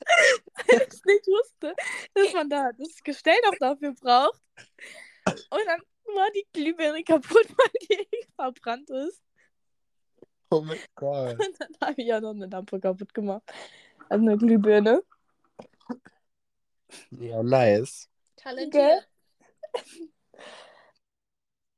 [0.66, 1.74] Weil ich nicht wusste,
[2.14, 4.40] dass man da das Gestell noch dafür braucht.
[5.26, 5.80] Und dann
[6.14, 9.22] war die Glühbirne kaputt, weil die verbrannt ist.
[10.50, 11.38] Oh mein Gott.
[11.38, 13.42] Und dann habe ich ja noch eine Lampe kaputt gemacht.
[14.08, 15.02] Also eine Glühbirne.
[17.10, 18.08] Ja, nice.
[18.36, 19.08] Talentiert.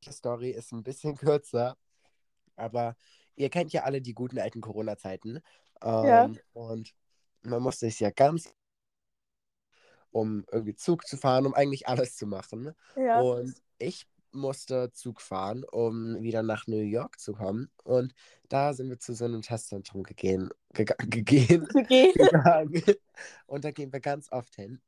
[0.04, 1.76] Die Story ist ein bisschen kürzer,
[2.56, 2.96] aber
[3.36, 5.40] ihr kennt ja alle die guten alten Corona-Zeiten.
[5.82, 6.30] Ähm, Ja.
[6.52, 6.94] Und
[7.42, 8.54] man musste sich ja ganz,
[10.10, 12.72] um irgendwie Zug zu fahren, um eigentlich alles zu machen.
[12.96, 13.20] Ja.
[13.20, 17.70] Und ich musste Zug fahren, um wieder nach New York zu kommen.
[17.84, 18.14] Und
[18.48, 22.12] da sind wir zu so einem Testzentrum gegeben, gega gegeben, Okay.
[22.14, 22.82] gegangen.
[23.46, 24.80] Und da gehen wir ganz oft hin.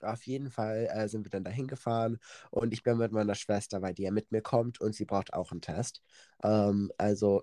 [0.00, 2.18] Auf jeden Fall äh, sind wir dann dahin gefahren
[2.50, 5.32] und ich bin mit meiner Schwester, weil die ja mit mir kommt und sie braucht
[5.32, 6.02] auch einen Test.
[6.42, 7.42] Ähm, also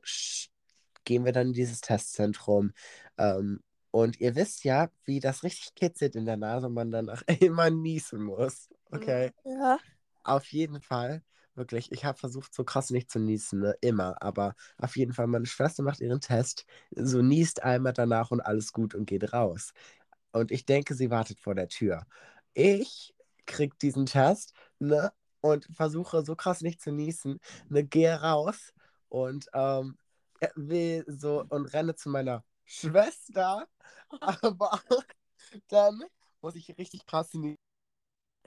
[1.06, 2.74] gehen wir dann in dieses Testzentrum.
[3.18, 3.62] Ähm,
[3.92, 7.70] und ihr wisst ja, wie das richtig kitzelt in der Nase und man danach immer
[7.70, 8.70] niesen muss.
[8.92, 9.32] Okay.
[9.46, 9.80] Ja.
[10.30, 11.24] Auf jeden Fall,
[11.56, 13.76] wirklich, ich habe versucht, so krass nicht zu niesen, ne?
[13.82, 16.66] immer, aber auf jeden Fall, meine Schwester macht ihren Test,
[16.96, 19.74] so niest einmal danach und alles gut und geht raus.
[20.32, 22.06] Und ich denke, sie wartet vor der Tür.
[22.54, 23.16] Ich
[23.48, 25.12] krieg diesen Test, ne,
[25.42, 27.40] und versuche so krass nicht zu niesen,
[27.70, 28.72] ne, gehe raus
[29.10, 29.98] und ähm,
[30.56, 33.68] will so und renne zu meiner Schwester,
[34.22, 34.80] aber
[35.70, 36.04] dann
[36.42, 37.69] muss ich richtig krass niesen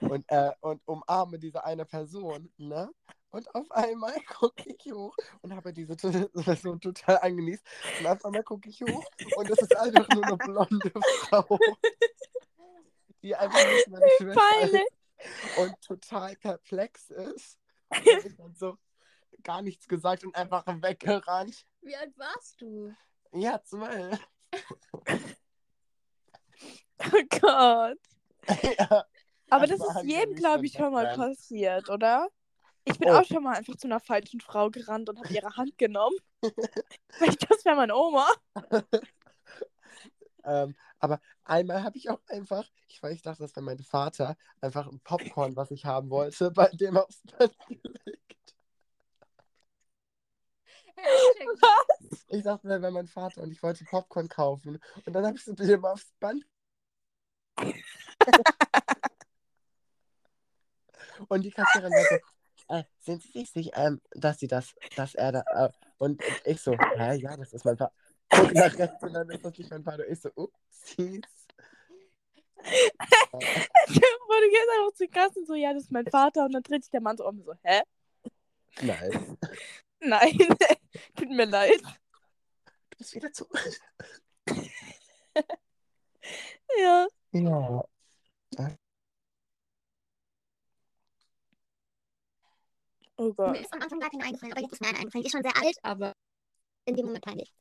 [0.02, 2.90] und, äh, und umarme diese eine Person, ne?
[3.30, 5.96] Und auf einmal gucke ich hoch und habe diese
[6.44, 7.64] Person total angenießt.
[8.00, 9.04] Und auf einmal gucke ich hoch
[9.36, 10.92] und es ist einfach nur eine blonde
[11.28, 11.58] Frau,
[13.22, 17.58] die einfach nicht meine Schwester ist und total perplex ist.
[17.90, 18.76] Und ich dann so
[19.42, 21.66] gar nichts gesagt und einfach weggerannt.
[21.80, 22.92] Wie alt warst du?
[23.32, 24.18] Ja, zwölf.
[27.04, 27.98] Oh Gott.
[28.78, 29.04] ja.
[29.52, 32.28] Aber Das das ist jedem, wirklich glaube ich, schon mal passiert, oder?
[32.84, 33.12] Ich bin Oh.
[33.18, 36.16] auch schon mal einfach zu einer falschen Frau gerannt und habe ihre Hand genommen.
[37.48, 38.26] Das wäre meine Oma.
[40.44, 44.36] Ähm, aber einmal habe ich auch einfach, ich weiß, ich dachte, das wäre mein Vater,
[44.60, 48.54] einfach ein Popcorn, was ich haben wollte, bei dem aufs Bett gelegt.
[52.28, 54.78] Ich dachte, das wäre mein Vater und ich wollte Popcorn kaufen.
[55.06, 56.44] Und dann habe ich so bei dem aufs Band.
[61.28, 65.32] Und die Kassiererin so, äh, sind Sie sich sicher, ähm, dass sie das, dass er
[65.32, 67.92] da, äh, und ich so, hä, ja, das ist mein Vater.
[68.28, 70.08] Guck nach rechts und dann ist das nicht mein Vater.
[70.08, 71.20] Ich so, upsies.
[74.42, 76.44] Du gehst einfach zur Kasse und so, ja, das ist mein Vater.
[76.46, 77.82] Und dann dreht sich der Mann so um und so, hä?
[78.80, 79.38] Nein.
[80.00, 80.36] Nein,
[81.14, 81.80] tut mir leid.
[82.90, 83.46] Du bist wieder zu.
[86.78, 87.06] Ja.
[87.32, 87.84] Ja.
[93.22, 93.52] Oh Gott.
[93.52, 95.22] Mir ist am Anfang gar keine eingefallen, aber jetzt ist mir eine eingefallen.
[95.22, 96.12] Die ist schon sehr alt, Aber
[96.86, 97.52] in dem Moment peinlich.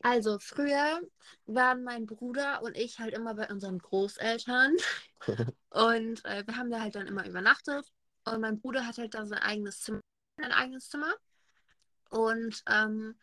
[0.00, 1.00] also früher
[1.46, 4.76] waren mein Bruder und ich halt immer bei unseren Großeltern.
[5.70, 7.86] Und äh, wir haben da halt dann immer übernachtet.
[8.24, 10.00] Und mein Bruder hat halt da sein eigenes Zimmer,
[10.36, 11.14] ein eigenes Zimmer.
[12.10, 13.18] Und ähm,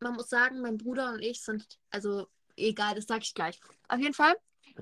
[0.00, 3.58] man muss sagen, mein Bruder und ich sind, also egal, das sage ich gleich.
[3.88, 4.34] Auf jeden Fall,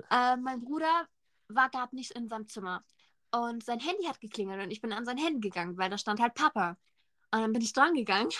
[0.09, 1.07] äh, mein Bruder
[1.47, 2.83] war gerade nicht in seinem Zimmer.
[3.31, 6.19] Und sein Handy hat geklingelt und ich bin an sein Handy gegangen, weil da stand
[6.19, 6.77] halt Papa.
[7.31, 8.31] Und dann bin ich dran gegangen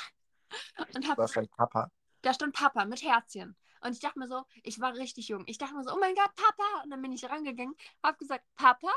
[0.94, 1.90] und für ein Papa.
[2.22, 3.56] da stand Papa mit Herzchen.
[3.84, 5.44] Und ich dachte mir so, ich war richtig jung.
[5.48, 6.84] Ich dachte mir so, oh mein Gott, Papa.
[6.84, 8.92] Und dann bin ich rangegangen, habe gesagt, Papa.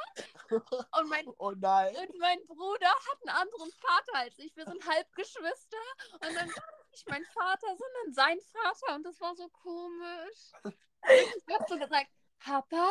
[0.99, 1.95] Und mein, Oh nein.
[1.97, 4.55] und mein Bruder hat einen anderen Vater als ich.
[4.57, 5.79] Wir sind Halbgeschwister.
[6.15, 8.97] Und dann war das nicht mein Vater, sondern sein Vater.
[8.97, 10.53] Und das war so komisch.
[10.65, 10.75] Und
[11.49, 12.09] ich habe so gesagt,
[12.41, 12.91] Papa.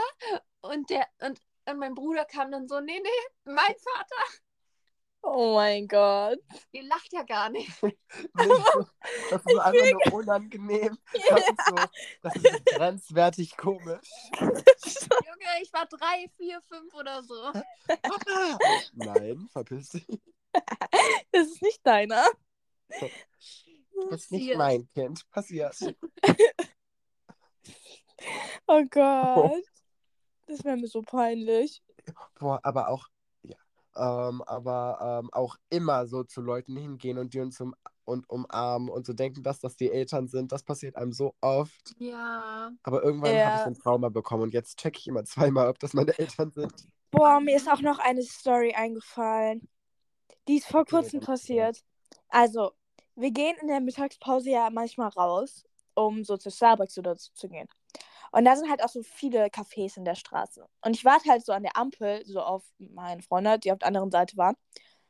[0.61, 4.43] Und, der, und, und mein Bruder kam dann so, nee, nee, mein Vater.
[5.25, 6.37] Oh mein Gott.
[6.73, 7.71] Ihr lacht ja gar nicht.
[9.29, 10.97] Das ist einfach nur unangenehm.
[11.29, 11.75] Das ist so,
[12.21, 14.09] das ist grenzwertig komisch.
[14.39, 17.51] Junge, ich war drei, vier, fünf oder so.
[17.87, 18.57] Papa!
[18.93, 20.05] Nein, verpiss dich.
[21.31, 22.25] Das ist nicht deiner.
[24.09, 25.27] Das ist nicht mein Kind.
[25.31, 25.75] Passiert.
[28.67, 29.63] Oh Gott.
[30.45, 31.81] Das wäre mir so peinlich.
[32.39, 33.07] Boah, aber auch,
[33.43, 33.57] ja,
[33.95, 37.75] ähm, aber ähm, auch immer so zu Leuten hingehen und die uns um,
[38.05, 40.51] und umarmen und so denken, dass das die Eltern sind.
[40.51, 41.95] Das passiert einem so oft.
[41.99, 42.71] Ja.
[42.83, 43.45] Aber irgendwann Ja.
[43.45, 46.17] habe ich so ein Trauma bekommen und jetzt checke ich immer zweimal, ob das meine
[46.19, 46.87] Eltern sind.
[47.11, 49.67] Boah, mir ist auch noch eine Story eingefallen.
[50.47, 51.83] Die ist vor Okay, kurzem dann passiert.
[52.29, 52.73] Also,
[53.15, 57.49] wir gehen in der Mittagspause ja manchmal raus, um so zu Starbucks oder so zu
[57.49, 57.67] gehen.
[58.33, 60.67] Und da sind halt auch so viele Cafés in der Straße.
[60.81, 63.89] Und ich warte halt so an der Ampel, so auf meine Freunde, die auf der
[63.89, 64.55] anderen Seite waren.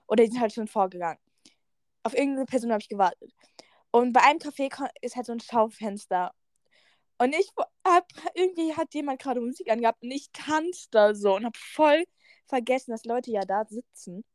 [0.07, 1.19] Oder die sind halt schon vorgegangen.
[2.03, 3.33] Auf irgendeine Person habe ich gewartet.
[3.91, 4.69] Und bei einem Café
[5.01, 6.33] ist halt so ein Schaufenster.
[7.17, 7.49] Und ich
[7.85, 12.03] hab, irgendwie hat jemand gerade Musik angehabt und ich tanze da so und hab voll
[12.47, 14.25] vergessen, dass Leute ja da sitzen.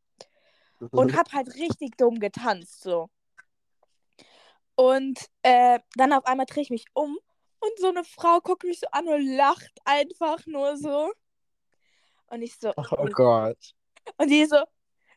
[0.92, 3.10] Und hab halt richtig dumm getanzt, so.
[4.76, 7.18] Und äh, dann auf einmal drehe ich mich um
[7.60, 11.12] und so eine Frau guckt mich so an und lacht einfach nur so.
[12.28, 13.74] Und ich so, oh Gott.
[14.18, 14.62] und die so,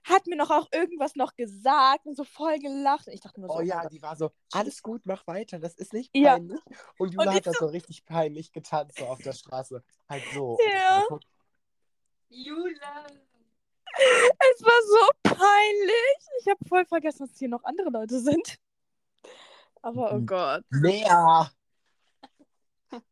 [0.03, 3.07] hat mir noch auch irgendwas noch gesagt und so voll gelacht.
[3.07, 5.75] Und ich dachte mir so, Oh ja, die war so, alles gut, mach weiter, das
[5.75, 6.33] ist nicht Ja.
[6.37, 6.59] peinlich.
[6.97, 9.83] Und Jula Und hat das so richtig peinlich getanzt, so auf der Straße.
[10.09, 10.57] Halt so.
[10.71, 11.05] Ja.
[12.29, 13.05] Jula.
[13.93, 16.17] es war so peinlich.
[16.39, 18.57] Ich habe voll vergessen, dass hier noch andere Leute sind.
[19.81, 20.25] Aber oh Mhm.
[20.25, 20.63] Gott.
[20.69, 21.45] Lea!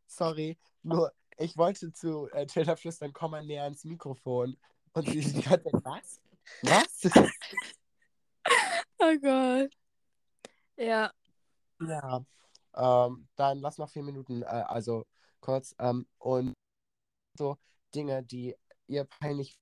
[0.08, 4.58] Sorry, nur ich wollte zu äh, Taylor flüstern, komm mal näher ans Mikrofon.
[4.94, 6.22] Und sie die ganze Zeit, was?
[6.64, 7.12] Was?
[9.00, 9.72] Oh Gott.
[10.78, 11.12] Ja.
[11.82, 12.26] ja.
[12.76, 15.06] Ähm, dann lass noch vier Minuten, äh, also
[15.42, 15.76] kurz.
[15.80, 16.54] Ähm, und
[17.38, 17.58] so
[17.96, 18.56] Dinge, die
[18.88, 19.58] ihr peinlich.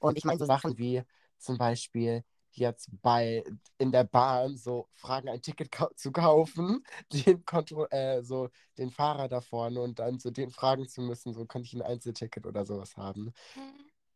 [0.00, 1.02] Und ich meine so Sachen wie
[1.38, 2.24] zum Beispiel
[2.56, 3.44] jetzt bei
[3.78, 8.90] in der Bahn so fragen, ein Ticket kau zu kaufen, den Kontro äh, so den
[8.90, 12.46] Fahrer da vorne und dann so den fragen zu müssen, so könnte ich ein Einzelticket
[12.46, 13.32] oder sowas haben.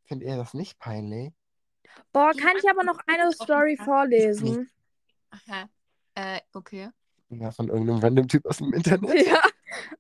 [0.05, 1.33] Findet ihr das nicht peinlich?
[2.13, 4.71] Boah, Ja, kann ich aber noch eine Story vorlesen?
[5.31, 5.69] Aha.
[6.15, 6.91] Äh, okay.
[7.29, 9.11] Ja, von irgendeinem random Typ aus dem Internet.
[9.27, 9.43] Ja.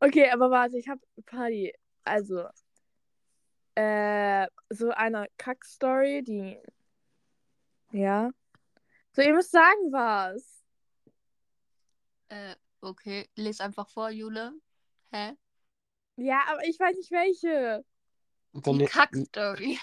[0.00, 1.74] Okay, aber warte, ich hab Party.
[2.04, 2.44] Also,
[3.74, 6.58] äh, so eine Kack-Story, die.
[7.96, 8.30] Ja.
[9.12, 10.62] So, ihr müsst sagen, was.
[12.28, 13.26] Äh, okay.
[13.36, 14.52] Les einfach vor, Jule.
[15.10, 15.32] Hä?
[16.16, 17.84] Ja, aber ich weiß nicht welche.
[18.52, 19.78] Die Kack-Story.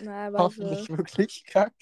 [0.00, 0.38] Na, warte.
[0.38, 1.74] hoffentlich wirklich kack.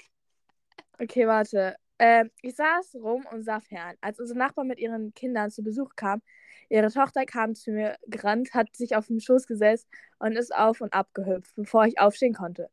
[0.99, 1.77] Okay, warte.
[2.01, 3.95] Ähm, ich saß rum und sah fern.
[4.01, 6.21] Als unsere Nachbarn mit ihren Kindern zu Besuch kam,
[6.69, 9.87] ihre Tochter kam zu mir gerannt, hat sich auf den Schoß gesetzt
[10.19, 12.71] und ist auf und ab gehüpft, bevor ich aufstehen konnte.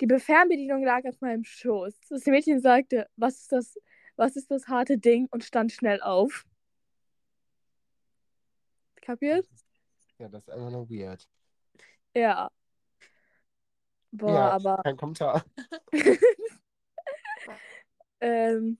[0.00, 1.98] Die Fernbedienung lag auf meinem Schoß.
[2.08, 3.78] Das Mädchen sagte, was ist das,
[4.16, 6.46] was ist das harte Ding und stand schnell auf.
[8.96, 9.46] Kapiert?
[10.18, 11.28] Ja, das ist einfach nur weird.
[12.14, 12.50] Ja.
[14.10, 15.44] Boah, ja, aber kein Kommentar.
[18.20, 18.78] Ähm,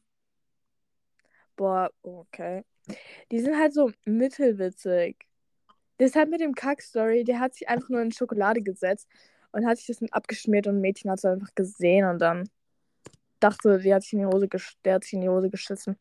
[1.56, 2.64] boah, okay.
[3.30, 5.16] Die sind halt so mittelwitzig.
[6.00, 9.08] Deshalb mit dem Kack-Story, der hat sich einfach nur in Schokolade gesetzt
[9.52, 12.48] und hat sich das mit abgeschmiert und ein Mädchen hat es einfach gesehen und dann
[13.40, 14.48] dachte, die hat sich in die Hose
[14.84, 15.96] der hat sich in die Hose geschissen.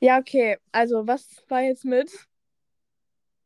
[0.00, 0.58] Ja, okay.
[0.72, 2.10] Also, was war jetzt mit?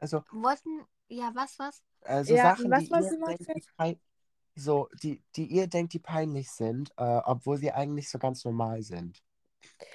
[0.01, 0.85] Also, Wollten.
[1.09, 1.83] Ja, was, was?
[2.03, 4.01] also Ja, Sachen, was die war ihr denkt, die
[4.57, 8.83] so, die, die ihr denkt, die peinlich sind, äh, obwohl sie eigentlich so ganz normal
[8.83, 9.23] sind.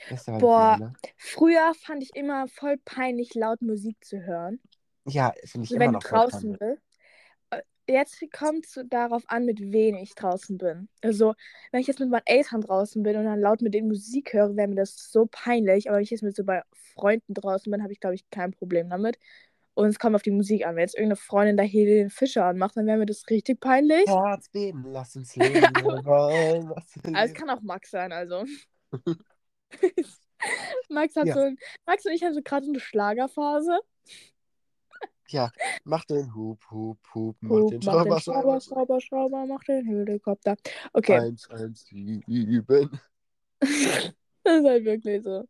[0.09, 0.79] Was Boah.
[0.79, 0.95] meine?
[1.17, 4.59] Früher fand ich immer voll peinlich, laut Musik zu hören.
[5.07, 6.59] Ja, finde ich So, immer wenn noch du voll draußen peinlich.
[6.59, 6.81] bist.
[7.51, 10.89] Äh, Jetzt kommt es darauf an, mit wem ich draußen bin.
[11.01, 11.35] Also,
[11.71, 14.55] wenn ich jetzt mit meinen Eltern draußen bin und dann laut mit denen Musik höre,
[14.55, 15.87] wäre mir das so peinlich.
[15.87, 16.63] Aber wenn ich jetzt mit so bei
[16.95, 19.19] Freunden draußen bin, habe ich, glaube ich, kein Problem damit.
[19.75, 20.75] Und es kommt auf die Musik an.
[20.75, 24.05] Wenn jetzt irgendeine Freundin da hier den Fischer anmacht, dann wäre mir das richtig peinlich.
[24.07, 25.61] Herz beben, lass uns leben,
[26.05, 27.39] wollen, was wir Aber es leben.
[27.39, 28.45] kann auch Max sein, also.
[30.89, 31.33] Max hat Ja.
[31.33, 33.79] so ein, Max und ich haben so gerade so eine Schlagerphase.
[35.27, 35.51] Ja,
[35.83, 39.45] mach den Hup, Hup, Hup, mach Hup, den mach den Schrauber, Schrauber, Schrauber, Schrauber, Schrauber,
[39.47, 40.55] mach den Helikopter.
[40.93, 41.19] Okay.
[41.19, 42.99] Eins, eins, sieben.
[44.47, 45.47] Das ist halt wirklich so.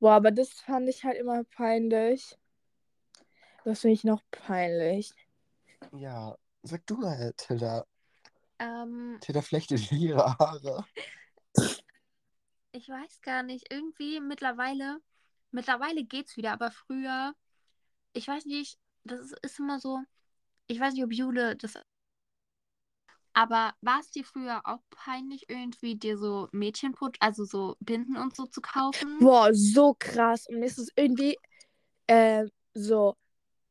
[0.00, 2.36] Boah, aber das fand ich halt immer peinlich.
[3.64, 5.12] Das finde ich noch peinlich.
[5.92, 7.86] Ja, sag du mal, Tilda.
[8.58, 10.84] Ähm, Tilda flechtet ihre Haare.
[12.72, 13.72] ich weiß gar nicht.
[13.72, 14.98] Irgendwie mittlerweile.
[15.50, 17.34] Mittlerweile geht's wieder, aber früher.
[18.12, 18.78] Ich weiß nicht.
[19.08, 19.98] Das ist, ist immer so.
[20.66, 21.74] Ich weiß nicht, ob Jule das.
[23.32, 28.34] Aber war es dir früher auch peinlich, irgendwie dir so Mädchenput, also so Binden und
[28.34, 29.18] so zu kaufen?
[29.20, 30.46] Boah, so krass.
[30.48, 31.36] Und mir ist es irgendwie
[32.06, 33.16] äh, so.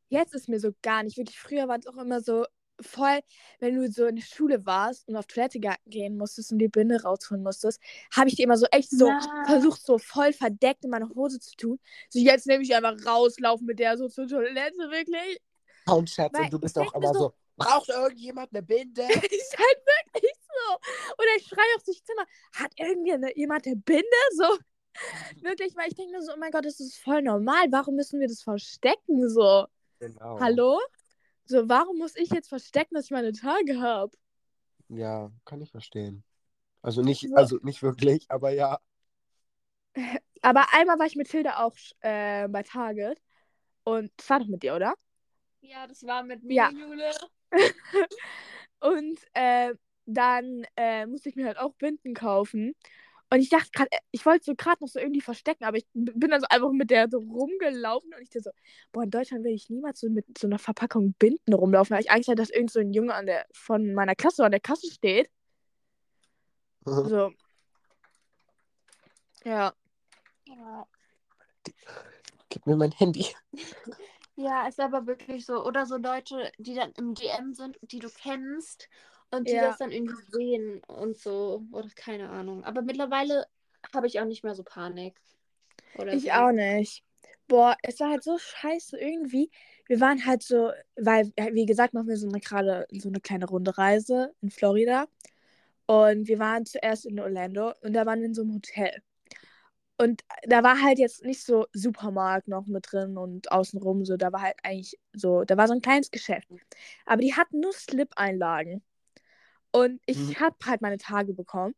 [0.10, 1.18] Jetzt ist mir so gar nicht.
[1.18, 2.46] Wirklich, früher war es auch immer so
[2.82, 3.20] voll,
[3.60, 7.02] wenn du so in der Schule warst und auf Toilette gehen musstest und die Binde
[7.02, 7.80] rausholen musstest,
[8.16, 9.20] habe ich die immer so echt so Ja.
[9.46, 11.80] versucht, so voll verdeckt in meine Hose zu tun.
[12.10, 15.40] So, jetzt nehme ich einfach rauslaufen mit der so zur Toilette, wirklich.
[15.86, 19.02] Kaum Scherz, Weil und du bist auch immer so- so, braucht irgendjemand eine Binde?
[19.32, 20.76] ist halt wirklich so.
[21.18, 24.04] Oder ich schreie auf sich Zimmer, hat irgendjemand eine Binde?
[24.36, 24.58] So.
[25.42, 27.68] Wirklich, weil ich denke mir so, oh mein Gott, das ist voll normal.
[27.72, 29.30] Warum müssen wir das verstecken?
[29.30, 29.66] So,
[30.00, 30.40] Genau.
[30.40, 30.80] hallo?
[31.48, 34.16] So, warum muss ich jetzt verstecken, dass ich meine Tage habe?
[34.90, 36.24] Ja, kann ich verstehen.
[36.84, 37.36] Also nicht, So.
[37.36, 38.80] also nicht wirklich, aber ja.
[40.42, 43.20] Aber einmal war ich mit Hilda auch äh, bei Target.
[43.84, 44.96] Und das war doch mit dir, oder?
[45.62, 46.72] Ja, das war mit mir, Ja.
[46.72, 47.12] Jule.
[48.80, 49.74] Und äh,
[50.06, 52.76] dann äh, musste ich mir halt auch Binden kaufen.
[53.30, 56.30] Und ich dachte gerade, ich wollte so gerade noch so irgendwie verstecken, aber ich bin
[56.30, 58.52] dann so einfach mit der so rumgelaufen und ich dachte so,
[58.94, 62.12] boah, in Deutschland will ich niemals so mit so einer Verpackung Binden rumlaufen, weil ich
[62.12, 64.90] Angst hatte, dass irgend so ein Junge an der, von meiner Klasse an der Kasse
[64.92, 65.30] steht.
[66.86, 67.32] So.
[69.44, 69.74] Ja.
[70.46, 70.88] Ja.
[72.50, 73.28] Gib mir mein Handy.
[74.36, 75.66] Ja, ist aber wirklich so.
[75.66, 78.88] Oder so Leute, die dann im DM sind, die du kennst
[79.32, 79.62] und die Ja.
[79.62, 81.64] das dann irgendwie sehen und so.
[81.72, 82.64] Oder keine Ahnung.
[82.64, 83.48] Aber mittlerweile
[83.94, 85.20] habe ich auch nicht mehr so Panik.
[85.94, 86.32] Oder Ich so.
[86.32, 87.04] auch nicht.
[87.48, 89.50] Boah, es war halt so scheiße irgendwie.
[89.88, 93.46] Wir waren halt so, weil, wie gesagt, machen wir so eine gerade so eine kleine
[93.48, 95.08] Rundereise in Florida.
[95.88, 99.02] Und wir waren zuerst in Orlando und da waren wir in so einem Hotel.
[100.00, 104.18] Und da war halt jetzt nicht so Supermarkt noch mit drin und außenrum so.
[104.18, 106.48] Da war halt eigentlich so, da war so ein kleines Geschäft.
[107.06, 108.84] Aber die hatten nur Slip-Einlagen.
[109.72, 110.36] Und ich Mhm.
[110.40, 111.76] hab halt meine Tage bekommen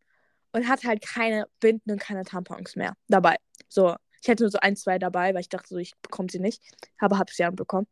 [0.52, 3.38] und hatte halt keine Binden und keine Tampons mehr dabei.
[3.67, 6.39] So, ich hätte nur so ein, zwei dabei, weil ich dachte so, ich bekomme sie
[6.39, 6.62] nicht.
[6.99, 7.88] Aber habe sie dann bekommen.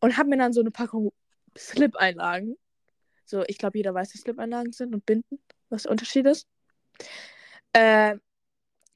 [0.00, 1.12] Und habe mir dann so eine Packung
[1.56, 2.56] Slip-Einlagen.
[3.24, 5.38] So, ich glaube, jeder weiß, was Slip-Einlagen sind und Binden,
[5.70, 6.46] was der Unterschied ist.
[7.72, 8.16] Äh,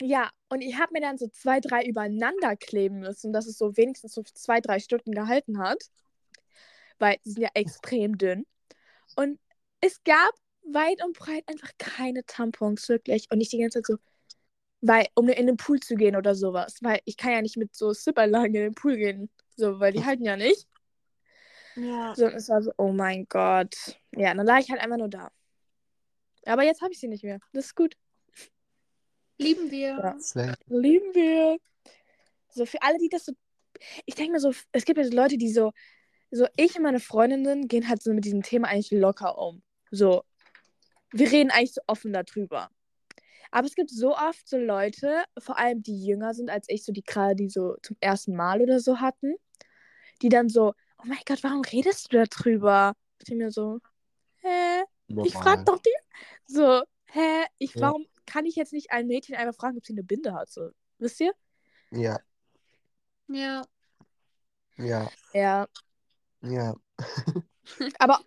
[0.01, 3.77] ja, und ich habe mir dann so zwei, drei übereinander kleben müssen, dass es so
[3.77, 5.83] wenigstens so zwei, drei Stunden gehalten hat.
[6.99, 8.47] Weil die sind ja extrem dünn.
[9.17, 9.41] Und
[9.81, 10.33] es gab
[10.73, 13.27] weit und breit einfach keine Tampons, wirklich.
[13.31, 13.97] Und nicht die ganze Zeit so,
[14.81, 16.79] weil, um in den Pool zu gehen oder sowas.
[16.83, 19.31] Weil ich kann ja nicht mit so Zipperlagen in den Pool gehen.
[19.57, 20.69] So, weil die halten ja nicht.
[21.77, 22.15] Ja.
[22.15, 23.75] So, und es war so, oh mein Gott.
[24.13, 25.31] Ja, dann lag ich halt einfach nur da.
[26.45, 27.39] Aber jetzt habe ich sie nicht mehr.
[27.53, 27.95] Das ist gut.
[29.39, 30.17] Lieben wir.
[30.35, 30.55] Ja.
[30.67, 31.59] Lieben wir.
[32.51, 33.33] So, für alle, die das so.
[34.07, 35.73] Ich denke mir so, es gibt ja so Leute, die so.
[36.31, 39.63] So, ich und meine Freundinnen gehen halt so mit diesem Thema eigentlich locker um.
[39.91, 40.25] So,
[41.13, 42.71] wir reden eigentlich so offen darüber.
[43.51, 46.93] Aber es gibt so oft so Leute, vor allem die jünger sind als ich, so
[46.93, 49.35] die gerade die so zum ersten Mal oder so hatten,
[50.21, 52.95] die dann so, oh mein Gott, warum redest du darüber?
[53.19, 53.81] Ich denke mir so,
[54.39, 54.83] hä?
[55.25, 55.95] Ich frag doch die.
[56.47, 57.45] So, hä?
[57.59, 57.81] Ich, Ja.
[57.83, 60.51] warum kann ich jetzt nicht ein Mädchen einfach fragen, ob sie eine Binde hat?
[60.51, 61.33] So, wisst ihr?
[61.91, 62.19] Ja,
[63.29, 63.65] Ja.
[64.77, 65.67] ja, Ja.
[66.43, 66.75] ja.
[67.99, 68.21] Aber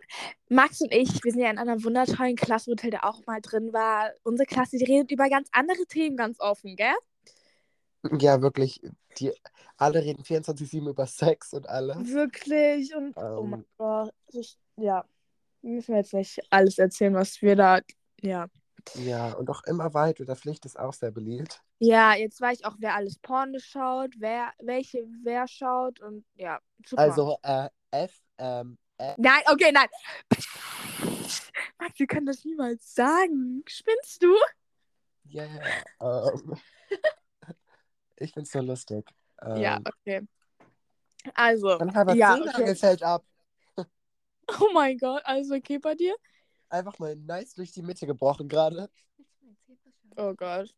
[0.50, 4.12] Max und ich, wir sind ja in einer wundertollen Klassenhotel, der auch mal drin war.
[4.24, 6.96] Unsere Klasse, die redet über ganz andere Themen ganz offen, gell?
[8.20, 8.82] Ja, wirklich.
[9.18, 9.32] Die,
[9.78, 12.10] alle reden 24-7 über Sex und alles.
[12.10, 12.96] Wirklich.
[12.96, 13.50] Und oh Ähm.
[13.50, 14.14] mein Gott.
[14.32, 15.06] Ich, ja.
[15.62, 17.82] Müssen wir jetzt nicht alles erzählen, was wir da.
[18.22, 18.48] Ja.
[18.96, 20.26] Ja, und auch immer weiter.
[20.26, 21.62] Der Pflicht ist auch sehr beliebt.
[21.78, 26.60] Ja, jetzt weiß ich auch, wer alles Porno schaut, wer, welche wer schaut und ja.
[26.86, 27.02] Super.
[27.02, 28.78] Also, äh, F, ähm,
[29.18, 29.88] Nein, okay, nein.
[31.80, 33.64] Max, wir können das niemals sagen.
[33.68, 34.36] Spinnst du?
[35.34, 35.84] yeah.
[36.00, 36.56] Ähm,
[38.18, 39.10] ich find's nur lustig.
[39.42, 40.22] Ähm, Ja, okay.
[41.34, 42.76] Also, Dann halber ja, Zehennagel okay.
[42.76, 43.26] fällt ab.
[44.60, 46.14] Oh mein Gott, alles okay bei dir?
[46.68, 48.90] Einfach mal nice durch die Mitte gebrochen gerade.
[50.18, 50.76] Oh Gott.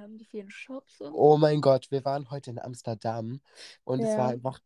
[0.00, 1.12] haben, die vielen Shops und.
[1.12, 3.40] Oh mein Gott, wir waren heute in Amsterdam
[3.84, 4.18] und es Ja.
[4.18, 4.58] war einfach,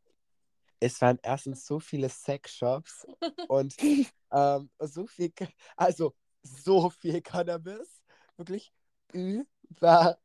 [0.80, 3.06] es waren erstens so viele Sexshops
[3.48, 3.74] und
[4.32, 5.32] ähm, so viel,
[5.76, 8.02] also so viel Cannabis,
[8.36, 8.72] wirklich
[9.12, 10.16] überall.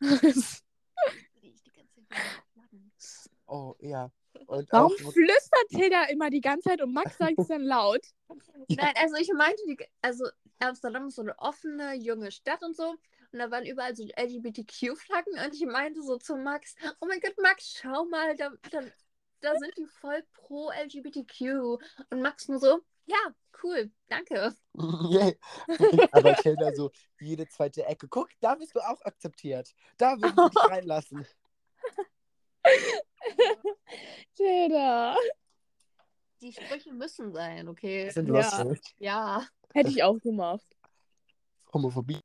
[3.46, 4.10] Oh ja.
[4.46, 8.00] Und Warum auch, flüstert Tilda immer die ganze Zeit und Max sagt es dann laut?
[8.68, 10.24] Nein, also ich meinte, die, also
[10.60, 12.96] Amsterdam ist so eine offene, junge Stadt und so.
[13.32, 17.34] Und da waren überall so LGBTQ-Flaggen und ich meinte so zu Max, oh mein Gott,
[17.42, 18.80] Max, schau mal, da, da,
[19.44, 21.78] da sind die voll pro LGBTQ.
[22.10, 23.18] Und Max nur so, ja,
[23.62, 24.54] cool, danke.
[25.10, 25.38] Yay.
[26.12, 28.08] Aber Tilda so jede zweite Ecke.
[28.08, 29.74] Guck, da bist du auch akzeptiert.
[29.98, 31.26] Da würden wir dich reinlassen.
[34.34, 35.16] Tilda.
[36.40, 38.10] Die Sprüche müssen sein, okay?
[38.10, 38.74] Sind Ja.
[38.98, 39.46] Ja.
[39.72, 40.66] Hätte ich auch gemacht.
[41.72, 42.20] Homophobie.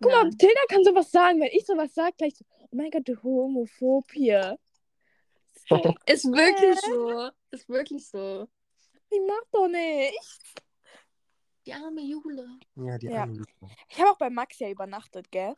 [0.00, 0.30] Guck mal, Ja.
[0.30, 1.40] Tilda kann sowas sagen.
[1.40, 4.50] Wenn ich sowas sage, gleich so, oh mein Gott, du homophob hier.
[4.52, 4.63] So,
[6.06, 7.30] Ist wirklich so.
[7.50, 8.48] Ist wirklich so.
[9.10, 10.18] ich mach doch nicht.
[11.66, 12.46] Die arme Jule.
[12.76, 13.22] Ja, die Ja.
[13.22, 13.74] arme Lisa.
[13.88, 15.54] Ich habe auch bei Max ja übernachtet, gell?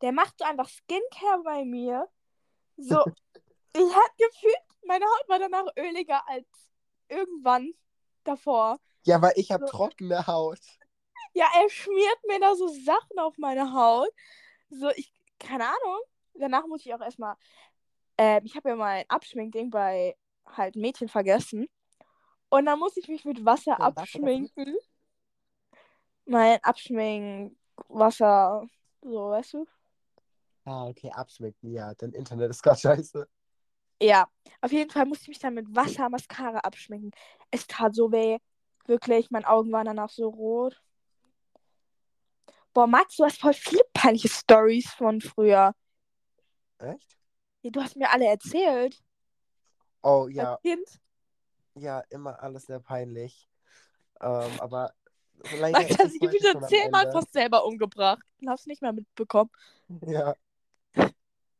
[0.00, 2.08] Der macht so einfach Skincare bei mir.
[2.76, 3.04] So,
[3.74, 4.56] ich hab gefühlt,
[4.86, 6.46] meine Haut war danach öliger als
[7.08, 7.74] irgendwann
[8.24, 8.80] davor.
[9.04, 9.70] Ja, weil ich habe So.
[9.70, 10.60] trockene Haut.
[11.34, 14.08] Ja, er schmiert mir da so Sachen auf meine Haut.
[14.70, 16.00] So, ich, keine Ahnung.
[16.34, 17.36] Danach muss ich auch erstmal,
[18.22, 20.16] ähm, ich habe ja mein Abschminkding bei
[20.46, 21.66] halt Mädchen vergessen.
[22.50, 24.76] Und dann muss ich mich mit Wasser Ja, abschminken.
[26.26, 28.64] Mein Abschminkwasser,
[29.02, 29.66] so, weißt du?
[30.64, 31.72] Ah, okay, abschmecken.
[31.72, 33.26] Ja, dein Internet ist gerade scheiße.
[34.00, 34.28] Ja,
[34.60, 37.10] auf jeden Fall musste ich mich dann mit Wasser, Mascara abschminken.
[37.50, 38.38] Es tat so weh.
[38.86, 40.80] Wirklich, meine Augen waren danach so rot.
[42.72, 45.74] Boah, Max, du hast voll viele peinliche Stories von früher.
[46.78, 47.16] Echt?
[47.62, 49.02] Ja, Du hast mir alle erzählt.
[50.02, 51.00] Oh ja, Als Kind.
[51.74, 53.48] ja, immer alles sehr peinlich.
[54.20, 54.92] Ähm, aber
[55.44, 58.22] hat es sich heute gefühlt schon zehnmal fast selber umgebracht.
[58.40, 59.50] Und hab's nicht mehr mitbekommen.
[60.06, 60.34] Ja.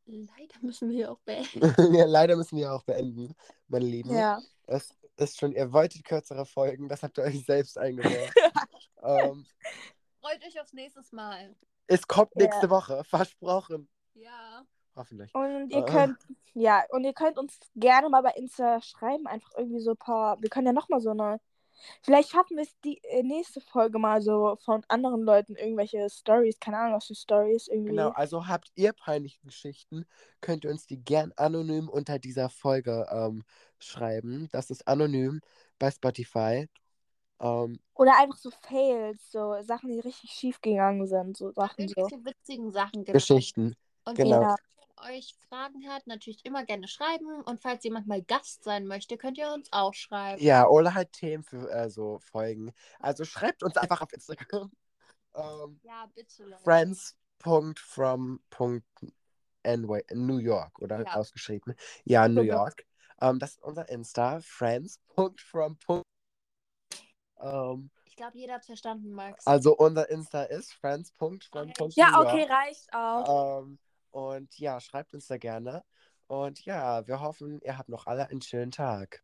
[0.06, 1.60] Leider müssen wir hier auch beenden.
[1.94, 3.34] ja, leider müssen wir auch beenden,
[3.68, 4.12] meine Lieben.
[4.12, 4.40] Ja.
[4.66, 8.34] Es ist schon, ihr wolltet kürzere Folgen, das habt ihr euch selbst eingebracht.
[9.02, 9.46] ähm,
[10.20, 11.54] Freut euch aufs nächste Mal.
[11.86, 12.44] es kommt Ja.
[12.46, 13.88] nächste Woche, versprochen.
[14.14, 14.66] Ja.
[14.94, 15.34] Hoffentlich.
[15.34, 15.86] Und ihr Äh.
[15.86, 16.18] könnt,
[16.54, 20.40] ja, und ihr könnt uns gerne mal bei Insta schreiben, einfach irgendwie so ein paar,
[20.42, 21.40] wir können ja nochmal so eine,
[22.02, 26.60] vielleicht schaffen wir es die äh, nächste Folge mal so von anderen Leuten irgendwelche Stories,
[26.60, 27.90] keine Ahnung, was für Stories irgendwie.
[27.90, 30.04] Genau, also habt ihr peinliche Geschichten,
[30.42, 33.44] könnt ihr uns die gern anonym unter dieser Folge ähm,
[33.78, 34.48] schreiben.
[34.52, 35.40] Das ist anonym
[35.78, 36.68] bei Spotify.
[37.40, 42.06] Ähm, Oder einfach so Fails, so Sachen, die richtig schief gegangen sind, so Sachen so.
[42.24, 43.14] Witzigen Sachen gibt.
[43.14, 43.74] Geschichten.
[44.04, 44.54] Und genau.
[45.10, 47.42] Euch Fragen habt, natürlich immer gerne schreiben.
[47.42, 50.42] Und falls jemand mal Gast sein möchte, könnt ihr uns auch schreiben.
[50.42, 52.72] Ja, oder halt Themen für äh, so Folgen.
[53.00, 54.70] Also schreibt uns einfach auf Instagram.
[55.34, 56.44] Ähm, Ja, bitte.
[56.44, 56.62] Leute.
[56.62, 58.82] friends.from.ny
[60.12, 61.14] New York, oder Ja.
[61.14, 61.74] ausgeschrieben?
[62.04, 62.42] Ja, New.
[62.42, 62.84] York.
[63.20, 65.78] Ähm, das ist unser Insta, friends.from.
[67.40, 69.46] Ähm, Ich glaube, jeder hat verstanden, Max.
[69.46, 71.40] also unser Insta ist friends.from.
[71.94, 73.62] Ja, okay, reicht auch.
[73.62, 73.78] Ähm,
[74.12, 75.82] und ja, schreibt uns da gerne.
[76.28, 79.22] Und ja, wir hoffen, ihr habt noch alle einen schönen Tag.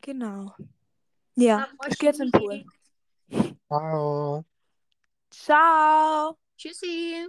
[0.00, 0.54] Genau.
[1.34, 2.64] Ja, ich gehe jetzt in den Pool.
[3.68, 4.44] Ciao.
[5.30, 6.38] Ciao.
[6.56, 7.28] Tschüssi.